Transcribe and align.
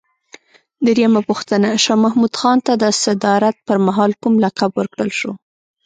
درېمه 0.85 1.21
پوښتنه: 1.29 1.69
شاه 1.83 1.99
محمود 2.03 2.33
خان 2.39 2.57
ته 2.65 2.73
د 2.81 2.83
صدارت 3.03 3.55
پر 3.67 3.77
مهال 3.87 4.11
کوم 4.21 4.33
لقب 4.43 4.71
ورکړل 4.75 5.11
شو؟ 5.19 5.31